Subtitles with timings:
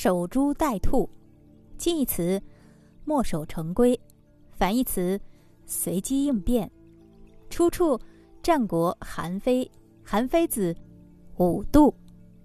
[0.00, 1.10] 守株待兔，
[1.76, 2.40] 近义词
[3.04, 3.98] 墨守成规，
[4.52, 5.20] 反义词
[5.66, 6.70] 随机应变。
[7.50, 7.98] 出处
[8.40, 9.68] 战国韩非，
[10.04, 10.72] 韩非子
[11.38, 11.92] 五度，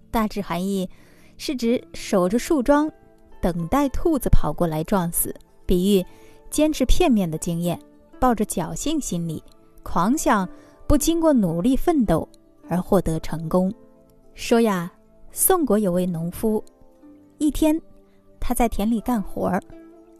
[0.09, 0.89] 大致含义
[1.37, 2.91] 是指守着树桩，
[3.39, 5.31] 等待兔子跑过来撞死，
[5.67, 6.03] 比喻
[6.49, 7.79] 坚持片面的经验，
[8.19, 9.43] 抱着侥幸心理，
[9.83, 10.49] 狂想
[10.87, 12.27] 不经过努力奋斗
[12.67, 13.71] 而获得成功。
[14.33, 14.91] 说呀，
[15.31, 16.63] 宋国有位农夫，
[17.43, 17.79] 一天
[18.39, 19.61] 他在田里干活儿，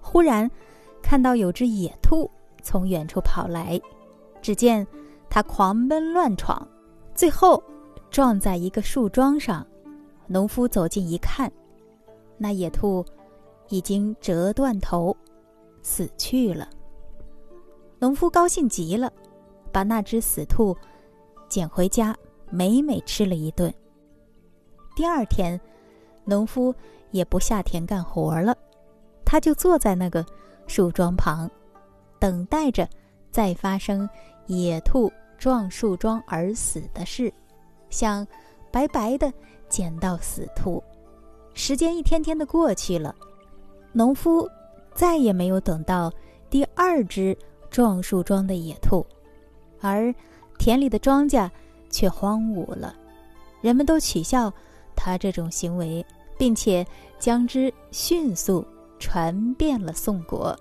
[0.02, 0.50] 忽然
[1.02, 2.30] 看到有只野兔
[2.62, 3.80] 从远处跑来，
[4.42, 4.86] 只见
[5.30, 6.68] 它狂奔乱闯，
[7.16, 7.64] 最后
[8.10, 9.66] 撞在一个树桩上。
[10.28, 11.50] 农夫走近一看，
[12.38, 13.06] 那野兔
[13.70, 15.16] 已经折断头，
[15.82, 16.68] 死去了。
[18.00, 19.12] 农夫高兴极了，
[19.72, 20.76] 把那只死兔
[21.48, 22.14] 捡回家，
[22.50, 23.74] 美美吃了一顿。
[24.94, 25.60] 第二天，
[26.26, 26.74] 农夫
[27.12, 28.56] 也不下田干活了，
[29.26, 30.26] 他就坐在那个
[30.68, 31.50] 树桩旁，
[32.20, 32.88] 等待着
[33.32, 34.10] 再发生
[34.48, 37.34] 野兔撞树桩而死的事，
[37.90, 38.26] 想
[38.72, 39.32] 白白的
[39.68, 40.82] 捡到死兔。
[41.54, 43.14] 时间一天天的过去了，
[43.92, 44.50] 农夫
[44.94, 46.12] 再也没有等到
[46.50, 47.38] 第二只
[47.70, 49.06] 撞树桩的野兔，
[49.82, 50.14] 而
[50.58, 51.50] 田里的庄稼
[51.90, 52.96] 却荒芜了，
[53.62, 54.52] 人们都取笑。
[55.04, 56.06] 他这种行为，
[56.38, 56.88] 并且
[57.20, 58.66] 将之迅速
[59.00, 60.58] 传遍了宋国。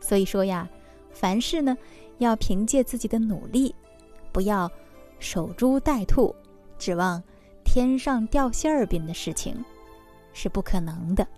[0.00, 0.66] 所以说呀，
[1.12, 1.76] 凡事呢，
[2.16, 3.74] 要凭借自己的努力，
[4.32, 4.70] 不要
[5.18, 6.34] 守株待兔，
[6.78, 7.22] 指望
[7.66, 9.62] 天上掉馅儿饼的事情，
[10.32, 11.28] 是不可能的。